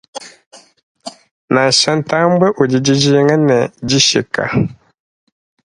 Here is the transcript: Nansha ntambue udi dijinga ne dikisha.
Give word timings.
Nansha 1.53 1.91
ntambue 1.99 2.47
udi 2.61 2.77
dijinga 2.85 3.35
ne 3.47 3.57
dikisha. 3.87 4.45